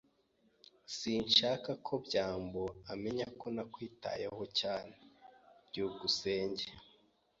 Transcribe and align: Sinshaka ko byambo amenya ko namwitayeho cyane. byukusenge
Sinshaka 0.97 1.71
ko 1.85 1.93
byambo 2.05 2.63
amenya 2.93 3.27
ko 3.39 3.47
namwitayeho 3.55 4.43
cyane. 4.59 4.95
byukusenge 5.67 6.65